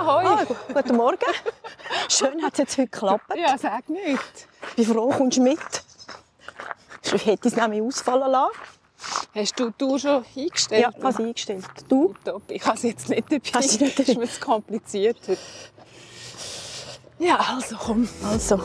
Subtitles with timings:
[0.00, 0.24] Hoi.
[0.24, 1.18] Ah, gu- guten Morgen.
[2.08, 3.24] Schön hat es jetzt heute geklappt.
[3.36, 4.18] Ja, sag nicht.
[4.76, 5.58] Ich bin froh, kommst du mit.
[7.12, 8.52] Ich hätte es nämlich ausfallen lassen.
[9.34, 10.82] Hast du die Tour schon eingestellt?
[10.82, 11.64] Ja, ich habe es eingestellt.
[11.88, 12.14] Du?
[12.24, 12.42] Top.
[12.48, 13.40] Ich habe es jetzt nicht dabei.
[13.54, 14.26] Hast du nicht Das ist dabei?
[14.26, 15.16] mir zu kompliziert.
[17.18, 18.08] Ja, also komm.
[18.30, 18.60] Also.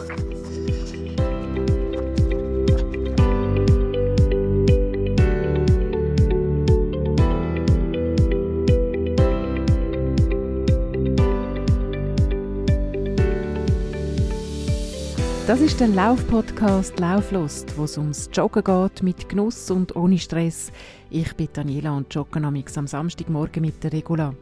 [15.48, 20.72] Das ist der Lauf-Podcast Lauflust, wo es ums Joggen geht, mit Genuss und ohne Stress.
[21.12, 24.34] Ich bin Daniela und jogge am Samstagmorgen mit der Regula.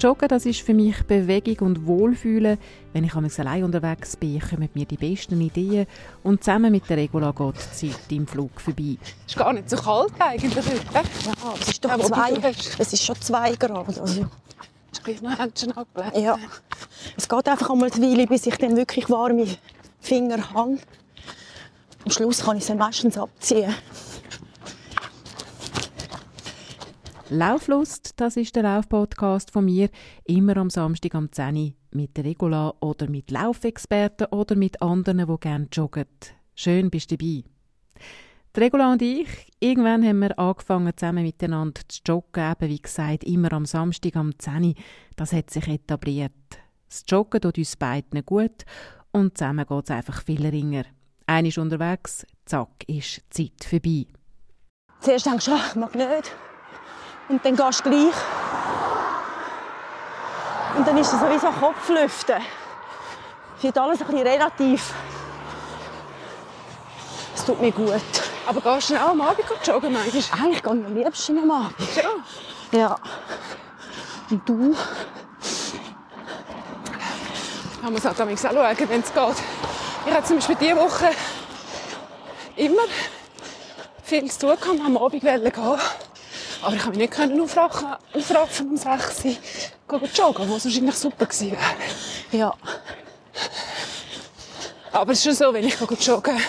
[0.00, 2.58] Joggen, das ist für mich Bewegung und Wohlfühlen.
[2.92, 5.86] Wenn ich allein unterwegs bin, kommen mir die besten Ideen
[6.24, 8.96] und zusammen mit der Regula geht die Zeit im Flug vorbei.
[9.26, 10.80] Ist gar nicht so kalt eigentlich heute.
[10.92, 11.02] Ja,
[11.60, 14.00] es ist doch Ja, wobei zwei, du hast- es ist schon zwei Grad.
[14.00, 14.26] Also,
[14.92, 15.72] Ist gleich noch Händchen
[16.16, 16.36] ja.
[17.16, 19.46] Es geht einfach einmal eine Weile, bis ich dann wirklich warme
[20.00, 20.78] Finger habe.
[22.04, 23.74] Am Schluss kann ich sie meistens abziehen.
[27.28, 29.88] Lauflust, das ist der Laufpodcast von mir,
[30.26, 35.40] immer am Samstag am 10 Uhr mit Regula oder mit Laufexperten oder mit anderen, die
[35.40, 36.06] gerne joggen.
[36.54, 37.42] Schön bist du dabei.
[38.54, 43.24] Die Regula und ich, irgendwann haben wir angefangen, zusammen miteinander zu joggen, eben wie gesagt,
[43.24, 44.74] immer am Samstag am 10 Uhr.
[45.16, 46.32] Das hat sich etabliert.
[46.88, 48.64] Das Joggen tut uns beiden gut
[49.16, 50.84] und zusammen geht es einfach viel ringer.
[51.26, 54.06] Einer ist unterwegs, zack, ist die Zeit vorbei.
[55.00, 56.36] Zuerst denkst du, ach, ich mag nicht.
[57.28, 58.14] Und dann gehst du gleich.
[60.76, 62.42] Und dann ist es sowieso Kopflüften.
[63.56, 64.94] Es wird alles ein bisschen relativ.
[67.34, 68.02] Es tut mir gut.
[68.46, 69.98] Aber gehst du auch am Abend joggen, du?
[69.98, 71.74] Eigentlich gehe ich am liebsten am Abend.
[71.96, 72.78] Ja.
[72.78, 72.96] Ja.
[74.30, 74.76] Und du?
[77.86, 79.36] Man muss halt auch schauen, wenn es geht.
[80.06, 81.08] Ich hatte zum Beispiel diese Woche
[82.56, 82.82] immer
[84.02, 85.52] viel zu tun gehabt, am Abend gehen.
[85.54, 91.26] Aber ich konnte mich nicht aufraffen, aufraffen um 6 Uhr gehen joggen, was wahrscheinlich super
[91.26, 92.42] gewesen wäre.
[92.42, 92.52] Ja.
[94.90, 96.42] Aber es ist schon so, wenn ich gehe joggen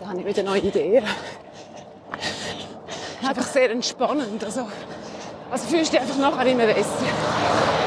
[0.00, 1.04] dann habe ich wieder neue Ideen.
[2.18, 4.42] Es ist einfach sehr entspannend.
[4.42, 4.66] Also,
[5.52, 7.81] also fühlst du dich einfach nachher immer besser.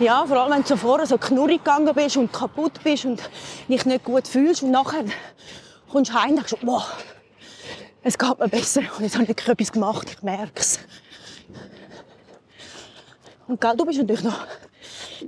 [0.00, 3.20] Ja, vor allem wenn du vorher so knurrig gegangen bist und kaputt bist und
[3.68, 5.04] dich nicht gut fühlst und nachher
[5.90, 6.84] kommst du heim und denkst, wow,
[8.02, 10.78] es geht mir besser und jetzt habe ich etwas gemacht, ich merke es.
[13.48, 14.46] Und gell, du bist natürlich noch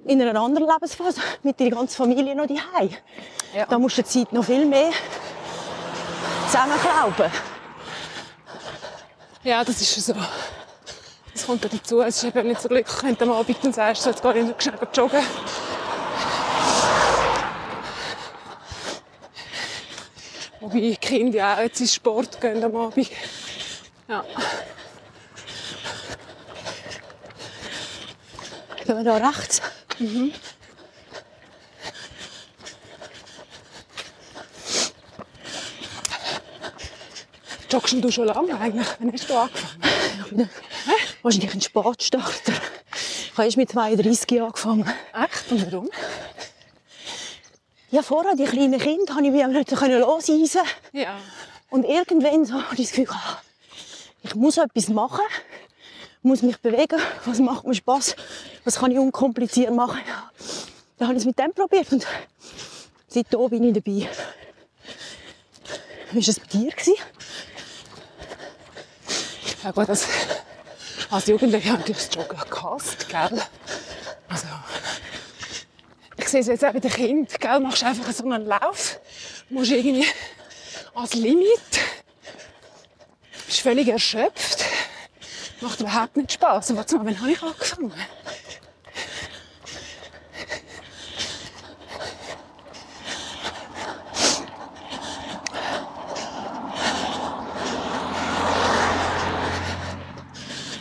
[0.04, 2.91] in einer anderen Lebensphase mit deiner ganzen Familie noch daheim.
[3.52, 3.66] Ja.
[3.66, 4.91] Da musst du die Zeit noch viel mehr
[6.47, 7.31] zusammenklauben.
[9.42, 10.14] Ja, das ist schon so.
[11.33, 12.01] Das kommt auch dazu.
[12.03, 14.47] Es ist eben nicht so glücklich, wenn du am Abend dann sagst, jetzt gehe ich
[14.47, 15.23] noch schnell joggen.
[20.61, 23.09] Wobei die Kinder ja auch jetzt ins Sport gehen am Abend.
[24.09, 24.25] Ja.
[28.85, 29.62] Gehen wir da rechts?
[37.71, 38.87] Joggst denn du schon lange eigentlich?
[38.99, 40.51] Wann hast du angefangen?
[41.22, 42.53] Wahrscheinlich ein Sportstarter.
[42.92, 44.92] Ich habe erst mit 32 Jahren angefangen.
[45.12, 45.53] Echt?
[45.53, 45.91] Und warum?
[47.91, 50.62] Ja, vorher, die kleinen Kinder, konnte ich mich nicht loseisen.
[50.92, 51.16] Ja.
[51.70, 53.41] Und irgendwann so hatte ich das Gefühl, ah,
[54.22, 55.25] ich muss etwas machen,
[56.22, 58.14] muss mich bewegen, was macht mir Spass,
[58.64, 60.00] was kann ich unkompliziert machen.
[60.98, 62.06] Dann habe ich es mit dem probiert und
[63.08, 64.08] seitdem bin ich dabei.
[66.12, 66.72] Wie war es bei dir?
[69.62, 70.06] Ja gut, das,
[71.10, 73.43] als Jugendliche habe ich das Joggen gehasst, gell?
[74.28, 74.47] Also,
[76.16, 77.60] ich sehe es jetzt auch bei den Kindern, gell?
[77.60, 79.00] Machst einfach so einen Lauf,
[79.49, 80.06] musst irgendwie
[80.94, 81.81] ans Limit,
[83.47, 84.65] bist völlig erschöpft,
[85.60, 86.70] macht überhaupt nicht Spaß.
[86.70, 87.93] Und mal, wann habe ich angefangen?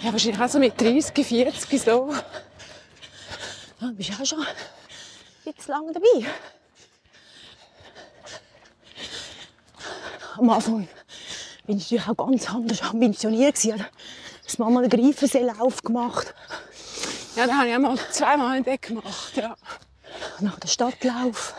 [0.01, 2.13] Ja, wahrscheinlich auch so mit 30, 40 so.
[3.79, 4.45] Du bist auch schon
[5.45, 6.25] jetzt lange dabei.
[10.37, 10.87] Am Anfang
[11.65, 13.61] bin ich natürlich auch ganz anders ambitioniert.
[13.63, 13.85] Ich habe
[14.43, 16.33] das Mama einen Greifenseelauf gemacht,
[17.35, 19.35] Ja, den habe ich einmal zweimal entdeckt gemacht.
[19.35, 19.55] Ja.
[20.39, 21.53] nach dem Stadtlauf.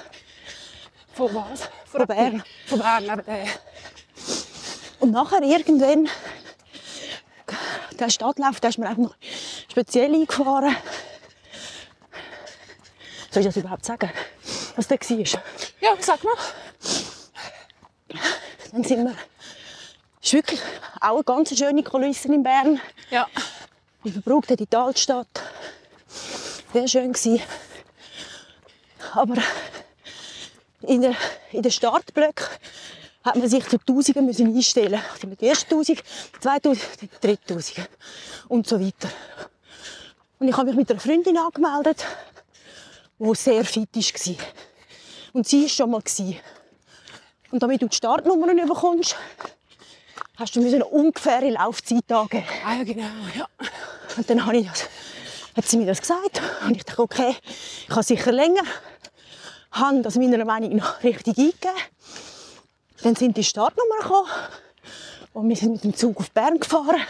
[1.13, 1.69] Von was?
[1.85, 2.43] Von Bern.
[2.67, 3.47] Von Bern, eben der.
[5.01, 6.09] Und nachher irgendwann,
[8.01, 9.17] der Stadtlauf, da ist mir einfach noch
[9.71, 10.77] speziell eingefahren.
[13.31, 14.11] Soll ich das überhaupt sagen?
[14.77, 15.43] Was da war?
[15.81, 16.35] Ja, sag mal.
[18.73, 19.15] Dann sind wir...
[20.23, 20.61] Es ist wirklich
[21.01, 22.81] auch eine ganz schöne Kulisse in Bern.
[23.11, 23.27] Ja.
[24.05, 25.29] Ich verbrauchte die Altstadt.
[26.73, 27.43] Sehr schön gewesen.
[29.15, 29.37] Aber
[30.83, 31.17] in den
[31.53, 32.47] in der Startblöcken
[33.23, 35.01] hat man sich zu Tausenden müssen einstellen.
[35.23, 35.37] müssen.
[35.39, 36.03] Die ersten Tausend,
[36.35, 37.89] die 2000, die 3000
[38.49, 39.09] und so weiter.
[40.39, 42.05] Und ich habe mich mit einer Freundin angemeldet,
[43.19, 44.47] die sehr fit war.
[45.35, 46.03] Und sie war schon mal.
[47.51, 49.17] Und damit du die Startnummern bekommst,
[50.37, 52.45] hast du eine ungefähre Laufzeit angeben.
[52.65, 53.05] Ah, ja, genau,
[53.37, 53.47] ja.
[54.17, 54.89] Und dann habe ich das,
[55.57, 56.41] hat sie mir das gesagt.
[56.65, 57.37] Und ich dachte, okay,
[57.83, 58.63] ich kann sicher länger.
[59.73, 61.75] Habe das meiner Meinung nach richtig eingegeben.
[63.03, 64.31] Dann sind die Startnummern gekommen.
[65.33, 67.01] Und wir sind mit dem Zug auf Bern gefahren.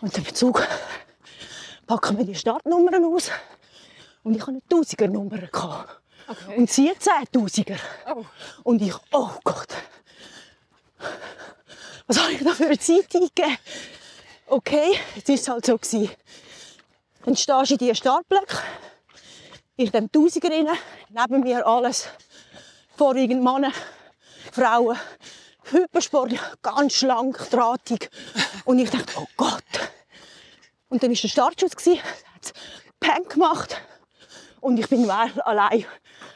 [0.00, 0.66] Und im Zug
[1.86, 3.30] packen wir die Startnummern aus.
[4.22, 5.38] Und ich hatte eine Tausiger-Nummer.
[6.28, 6.56] Okay.
[6.56, 7.76] Und sie hat Zehntausiger.
[8.14, 8.24] Oh.
[8.62, 9.68] Und ich, oh Gott.
[12.06, 13.56] Was habe ich da für eine Zeit eingegeben?
[14.46, 15.76] Okay, jetzt war es halt so.
[15.76, 16.10] Gewesen.
[17.24, 18.58] Dann stehst du in diesen Startblöcken,
[19.76, 20.68] in dem Tausiger rein,
[21.08, 22.08] neben mir alles,
[22.96, 23.72] vorwiegend Männer,
[24.52, 24.96] Frauen,
[25.70, 26.32] Hypersport,
[26.62, 28.10] ganz schlank, drahtig.
[28.64, 29.62] Und ich dachte, oh Gott.
[30.88, 32.52] Und dann war der Startschuss, hat
[32.98, 33.80] Peng gemacht
[34.60, 35.84] und ich bin allein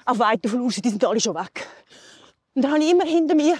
[0.05, 1.67] auf weiter Flur, die sind alle schon weg.
[2.55, 3.57] Und dann habe ich immer hinter mir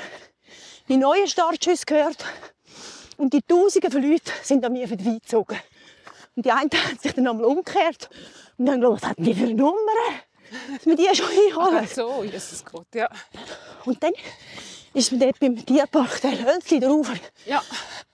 [0.89, 2.25] die neuen Startschüsse gehört
[3.17, 5.59] und die Tausende von Leuten sind an mir vorbeigezogen.
[6.37, 8.09] Und die einen haben sich dann einmal umgekehrt
[8.57, 9.77] und haben gedacht, was hat die für eine Nummer?
[10.77, 11.81] Dass wir die schon einholen.
[11.83, 13.09] Ach so, Jesus Gott, ja.
[13.85, 14.13] Und dann
[14.95, 17.11] ist mir dort beim Tierpark der Hölzli drauf.
[17.47, 17.63] Ja.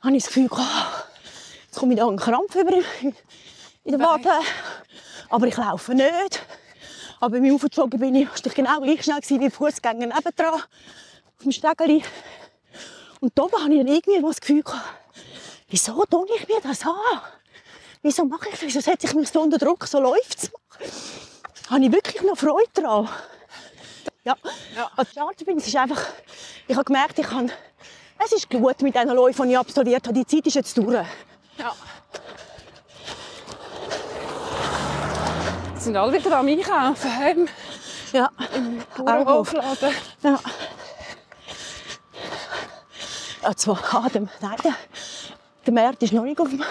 [0.01, 0.59] habe ich das Gefühl, oh,
[1.67, 2.73] jetzt komme ich da einen Krampf über
[3.03, 3.13] in
[3.85, 4.31] der Wade.
[5.29, 6.43] Aber ich laufe nicht.
[7.21, 10.55] Aber beim Aufjoggen bin ich, war ich genau gleich schnell wie die Fußgänger nebendran.
[10.55, 12.03] Auf dem Stegeli.
[13.21, 14.83] Und da habe ich dann irgendwie das Gefühl gehabt,
[15.69, 16.95] wieso tue ich mir das an?
[18.03, 18.63] Wieso mache ich das?
[18.63, 20.51] Wieso setze ich mich so unter Druck, so läuft es
[21.69, 23.09] Habe ich wirklich noch Freude daran?
[24.25, 24.37] Ja.
[24.77, 24.91] Ja.
[24.97, 26.03] Als Starter bin ich, es ist einfach,
[26.69, 27.51] ich habe gemerkt, ich kann,
[28.23, 30.15] es ist gut mit diesen Läufen, die ich absolviert habe.
[30.15, 31.07] Die Zeit ist jetzt durch.
[31.57, 31.73] Ja.
[35.77, 37.17] Sie sind alle wieder am Einkaufen.
[37.17, 37.49] Heim
[38.13, 38.29] Ja.
[38.55, 39.53] im Bauernhof.
[39.53, 39.95] Bauernhofladen.
[40.23, 40.39] Ja.
[43.43, 44.75] Ja, zwar, ah, der, nein, der,
[45.65, 46.63] der Markt ist noch nicht auf dem...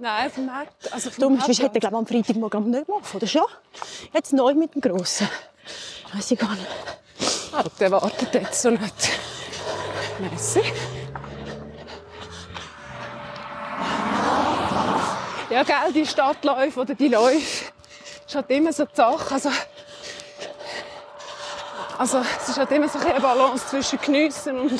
[0.00, 0.92] Nein, auf dem Markt.
[0.92, 3.46] Also auf Darum hätte glaube am Freitagmorgen nicht offen, oder schon?
[4.12, 5.28] Jetzt neu mit dem Grossen.
[6.12, 6.66] Weiß ich gar nicht.
[7.52, 9.10] Ah, der wartet jetzt so nicht.
[10.18, 10.62] Messi.
[15.50, 17.72] Ja, gell, die Stadtläufe oder die Läufe
[18.26, 19.34] ist halt immer so die Sache.
[19.34, 19.50] Also,
[21.98, 24.72] also es ist halt immer so eine Balance zwischen Geniessen und,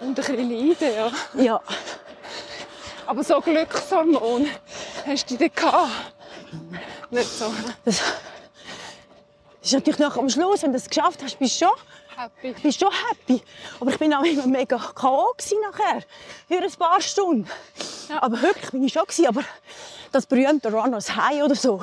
[0.00, 0.94] und ein bisschen Leiden.
[0.96, 1.10] Ja.
[1.42, 1.60] Ja,
[3.06, 4.48] Aber so Glückshormon
[5.06, 5.90] hast du dort gehabt?
[7.10, 7.52] Nicht so
[9.62, 11.74] das, das ist natürlich nach am Schluss, wenn du es geschafft hast, bist du schon,
[12.16, 12.52] happy.
[12.62, 13.42] bist schon happy.
[13.80, 15.34] Aber ich bin auch immer mega K.O.
[15.62, 16.02] nachher.
[16.48, 17.48] Für ein paar Stunden.
[18.08, 18.22] Ja.
[18.22, 19.26] Aber wirklich bin ich schon gewesen.
[19.28, 19.42] Aber
[20.10, 21.80] das berühmte Runners High oder so,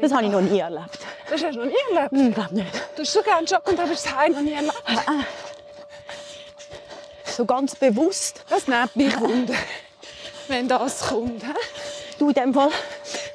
[0.00, 0.98] das habe ich noch nie erlebt.
[1.28, 2.12] Das hast du noch nie erlebt.
[2.12, 2.72] Hm, glaube nicht.
[2.94, 4.82] Du hast so gerne joggen und hast das Heim noch nie erlebt.
[7.24, 8.44] So ganz bewusst.
[8.48, 9.54] Das nimmt mich Wunder,
[10.48, 11.42] wenn das kommt.
[11.42, 11.54] hä?
[12.18, 12.70] Du in dem Fall.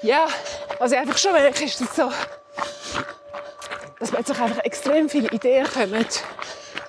[0.03, 0.27] Ja,
[0.85, 2.09] ich einfach schon merke, ist, dass, so,
[3.99, 6.05] dass plötzlich einfach extrem viele Ideen kommen.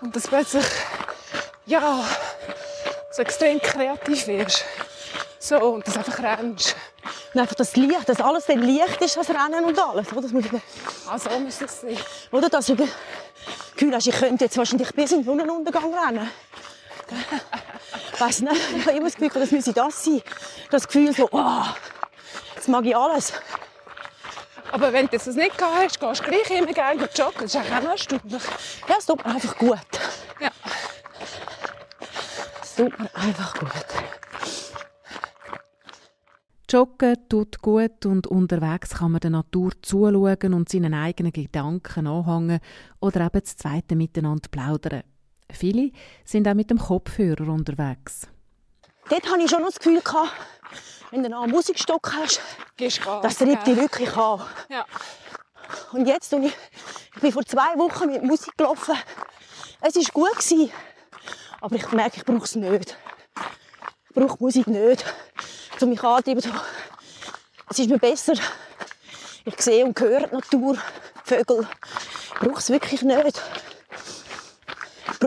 [0.00, 0.66] Und dass plötzlich,
[1.66, 2.04] ja,
[3.10, 4.64] so extrem kreativ wirst.
[5.38, 6.76] So, und das einfach rennst.
[7.32, 10.10] Und einfach das Licht, dass alles dann Licht ist, das Rennen und alles.
[10.12, 10.50] Oder, das muss ich,
[11.08, 11.96] Also müsste es sein.
[12.32, 12.88] oder dass du das
[13.74, 16.30] Gefühl hast, ich könnte jetzt wahrscheinlich bis zum Sonnenuntergang rennen.
[18.18, 20.22] Weiss nicht, ich habe immer das Gefühl, das müsse das sein.
[20.70, 21.62] Das Gefühl so, oh,
[22.54, 23.32] jetzt mag ich alles.
[24.72, 27.42] Aber wenn du das nicht gehabt hast, gehst du gleich immer gerne joggen.
[27.42, 28.42] Das ist auch noch erstaunlich.
[28.88, 29.78] Ja, es tut mir einfach gut.
[30.40, 30.50] Ja.
[32.62, 33.70] Es tut mir einfach gut.
[36.70, 42.60] Joggen tut gut und unterwegs kann man der Natur zuschauen und seinen eigenen Gedanken anhängen
[43.00, 45.02] oder eben das Zweite miteinander plaudern.
[45.50, 45.92] Viele
[46.26, 48.28] sind auch mit dem Kopfhörer unterwegs.
[49.08, 50.02] Dort hatte ich schon noch das Gefühl,
[51.10, 52.40] wenn du noch einen Musikstock hast,
[53.22, 54.42] das treibt dich wirklich an.
[54.68, 54.84] Ja.
[55.92, 56.54] Und jetzt, und ich,
[57.14, 58.96] ich bin vor zwei Wochen mit Musik gelaufen.
[59.80, 60.72] Es war gut, gewesen,
[61.60, 62.96] aber ich merke, ich brauche es nicht.
[64.08, 65.04] Ich brauche Musik nicht,
[65.80, 66.40] um mich anzutreiben.
[66.40, 66.50] So,
[67.70, 68.34] Es ist mir besser,
[69.44, 71.66] Ich sehe und höre die Natur, die Vögel.
[72.34, 73.42] Ich brauche es wirklich nicht.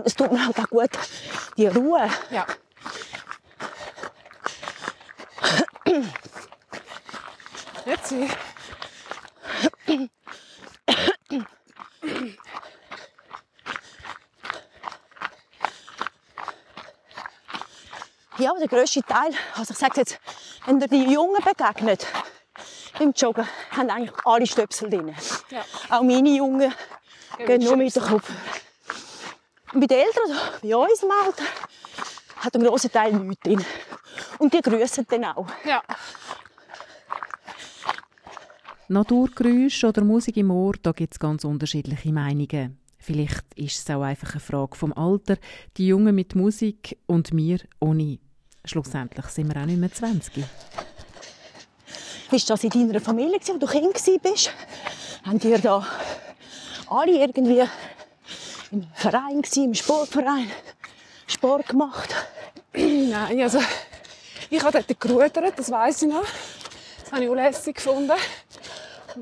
[0.06, 0.90] Es tut mir halt auch gut,
[1.58, 2.10] die Ruhe.
[2.30, 2.46] Ja.
[7.86, 8.14] Jetzt.
[18.38, 20.20] Ja, der grösste Teil, also ich sage jetzt,
[20.66, 22.08] wenn ihr die Jungen begegnet,
[22.98, 25.16] beim Joggen, haben eigentlich alle Stöpsel drin.
[25.50, 25.64] Ja.
[25.90, 26.74] Auch meine Jungen
[27.38, 28.04] Gehen gehen nur mit dem.
[28.04, 28.30] Kopf.
[29.74, 31.44] Und bei den Eltern, also bei uns im Alter,
[32.38, 33.66] hat ein grosser Teil nichts drin.
[34.40, 35.48] Und die grüßen dann auch.
[35.64, 35.84] Ja.
[38.92, 42.78] Naturgeräusche oder Musik im Ohr, da gibt es ganz unterschiedliche Meinungen.
[42.98, 45.38] Vielleicht ist es auch einfach eine Frage vom Alter.
[45.78, 48.20] Die Jungen mit Musik und wir ohne.
[48.66, 50.44] Schlussendlich sind wir auch nicht mehr 20.
[52.30, 54.52] Bist du das in deiner Familie, wo du Kind warst?
[55.24, 55.88] Habt ihr da
[56.90, 57.64] alle irgendwie
[58.72, 60.52] im Verein, gewesen, im Sportverein,
[61.28, 62.14] Sport gemacht?
[62.74, 63.60] Nein, also
[64.50, 66.26] ich habe dort gerudert, das weiß ich noch.
[67.04, 68.12] Das habe ich auch lässig gefunden.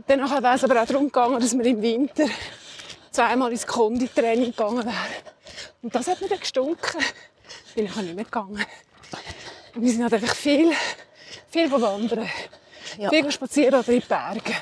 [0.07, 2.25] Dann wäre es aber auch darum gegangen, dass wir im Winter
[3.11, 5.23] zweimal ins Konditraining gegangen wären.
[5.81, 7.03] Und das hat mir dann gestunken.
[7.75, 8.65] Bin ich auch nicht mehr gegangen.
[9.75, 10.71] Und wir sind halt einfach viel,
[11.49, 12.29] viel wandern.
[12.97, 13.09] Ja.
[13.09, 14.53] Viel spazieren oder in die Berge.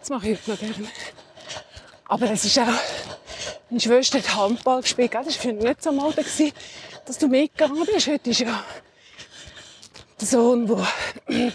[0.00, 0.88] Das mache ich heute noch gerne.
[2.06, 2.66] Aber es ist auch,
[3.68, 5.14] meine Schwester hat Handball gespielt.
[5.14, 8.06] Das war für mich nicht so mal, dass du mitgegangen bist.
[8.06, 8.64] Heute ist ja
[10.20, 11.52] der Sohn, der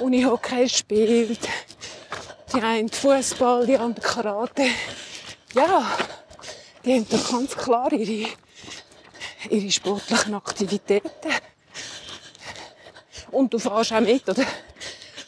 [0.00, 1.48] Unihockey spielt.
[2.54, 4.66] Die einen Fußball, die anderen Karate.
[5.54, 5.86] Ja,
[6.84, 8.28] die haben doch ganz klar ihre,
[9.48, 11.10] ihre sportlichen Aktivitäten.
[13.30, 14.44] Und du fährst auch mit, oder?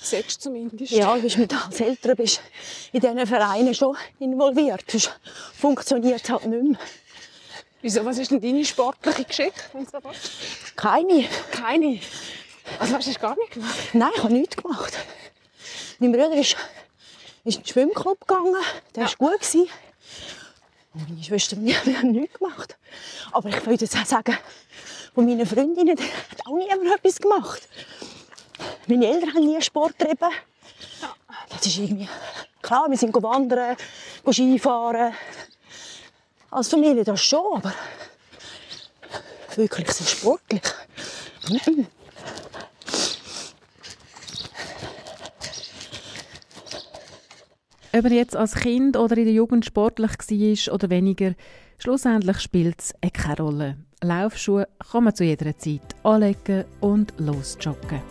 [0.01, 0.93] Sagst zumindest.
[0.93, 2.43] Ja, du bist mit als Eltern bist
[2.93, 4.85] in diesen Vereinen schon involviert.
[4.91, 5.19] Sonst
[5.59, 6.79] funktioniert es halt nicht mehr.
[7.81, 9.61] Wieso, was ist denn deine sportliche Geschichte?
[10.77, 11.27] Keine.
[11.51, 12.01] Keine.
[12.79, 13.75] Also, hast du gar nicht gemacht?
[13.95, 14.93] Nein, ich habe nichts gemacht.
[15.99, 16.57] Mein Bruder ist,
[17.45, 18.57] ist in den Schwimmclub gegangen.
[18.95, 19.41] Der war gut.
[19.41, 19.69] Gewesen.
[20.95, 22.77] Und meine Schwester und ich wir haben nichts gemacht.
[23.33, 24.37] Aber ich würde jetzt auch sagen,
[25.15, 27.69] von meinen Freundinnen hat auch niemand etwas gemacht.
[28.87, 30.31] Meine Eltern haben nie Sport getrieben.
[31.51, 32.09] Das ist irgendwie...
[32.63, 33.77] Klar, wir sind wandern,
[34.31, 35.13] Skifahren.
[36.51, 37.75] Als Familie das schon, aber
[39.57, 40.63] wirklich so sportlich.
[47.97, 51.35] Ob er jetzt als Kind oder in der Jugend sportlich war oder weniger,
[51.79, 53.77] schlussendlich spielt es eh keine Rolle.
[54.03, 58.03] Laufschuhe kann man zu jeder Zeit anlegen und losjoggen.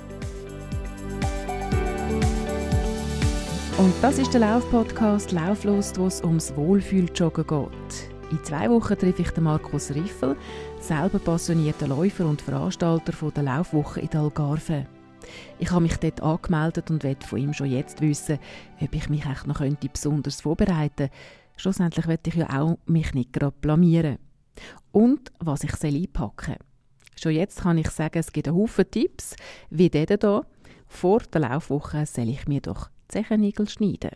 [3.77, 8.31] Und das ist der Laufpodcast Lauflust, wo es ums Wohlfühljoggen geht.
[8.31, 10.37] In zwei Wochen treffe ich den Markus Riffel,
[10.79, 14.85] selber passionierter Läufer und Veranstalter von der Laufwoche in der Algarve.
[15.59, 18.39] Ich habe mich dort angemeldet und will von ihm schon jetzt wissen,
[18.81, 21.13] ob ich mich echt noch könnte besonders vorbereiten könnte.
[21.55, 24.17] Schlussendlich will ich ja auch mich nicht gerade blamieren.
[24.91, 26.55] Und was ich soll einpacken
[27.19, 29.35] Schon jetzt kann ich sagen, es gibt einen Haufen Tipps,
[29.69, 30.45] wie der hier.
[30.87, 34.11] Vor der Laufwoche soll ich mir doch Zechennägel schneiden.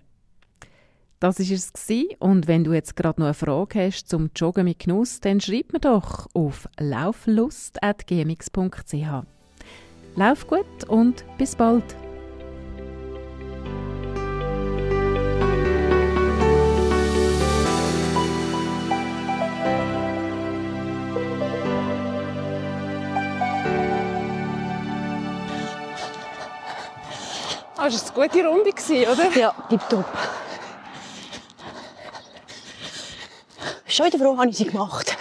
[1.20, 2.10] Das war es gewesen.
[2.20, 5.74] und wenn du jetzt gerade noch eine Frage hast zum Joggen mit Genuss, dann schreib
[5.74, 9.37] mir doch auf lauflust.gmx.ch.
[10.18, 11.84] Lauf gut und bis bald!
[27.78, 29.40] Ah, das war eine gute Runde, oder?
[29.40, 30.06] Ja, tipptopp.
[33.86, 35.16] Schon wieder froh, habe ich sie gemacht.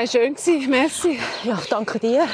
[0.00, 0.70] Ja, schön gewesen.
[0.70, 1.18] Merci.
[1.44, 2.26] Ja, danke dir.